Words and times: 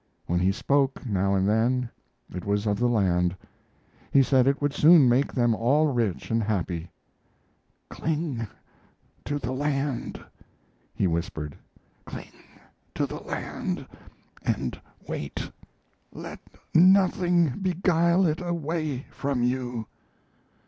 When 0.25 0.39
he 0.39 0.51
spoke, 0.51 1.05
now 1.05 1.35
and 1.35 1.47
then, 1.47 1.87
it 2.33 2.43
was 2.43 2.65
of 2.65 2.79
the 2.79 2.87
land. 2.89 3.35
He 4.11 4.23
said 4.23 4.47
it 4.47 4.59
would 4.59 4.73
soon 4.73 5.07
make 5.07 5.31
them 5.31 5.53
all 5.53 5.93
rich 5.93 6.31
and 6.31 6.41
happy. 6.41 6.89
"Cling 7.87 8.47
to 9.25 9.37
the 9.37 9.51
land," 9.51 10.19
he 10.95 11.05
whispered. 11.05 11.55
"Cling 12.03 12.31
to 12.95 13.05
the 13.05 13.19
land, 13.21 13.85
and 14.43 14.81
wait. 15.07 15.51
Let 16.11 16.39
nothing 16.73 17.59
beguile 17.61 18.25
it 18.25 18.41
away 18.41 19.05
from 19.11 19.43
you." 19.43 19.85